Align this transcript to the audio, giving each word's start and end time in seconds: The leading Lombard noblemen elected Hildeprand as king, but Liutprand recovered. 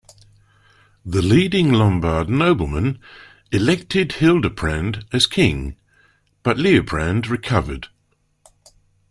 The 1.05 1.21
leading 1.21 1.71
Lombard 1.73 2.27
noblemen 2.27 2.97
elected 3.51 4.13
Hildeprand 4.13 5.05
as 5.13 5.27
king, 5.27 5.77
but 6.41 6.57
Liutprand 6.57 7.29
recovered. 7.29 7.87